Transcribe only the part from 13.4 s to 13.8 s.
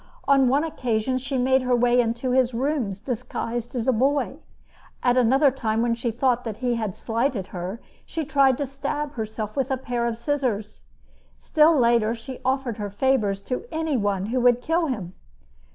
to